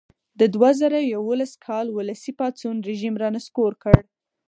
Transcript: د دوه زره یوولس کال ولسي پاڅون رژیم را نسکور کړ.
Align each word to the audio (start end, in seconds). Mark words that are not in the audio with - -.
د 0.39 0.41
دوه 0.53 0.69
زره 0.79 0.99
یوولس 1.13 1.53
کال 1.65 1.87
ولسي 1.91 2.31
پاڅون 2.39 2.75
رژیم 2.89 3.15
را 3.21 3.29
نسکور 3.35 3.73
کړ. 3.83 3.97